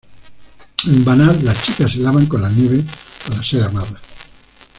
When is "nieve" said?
2.49-2.83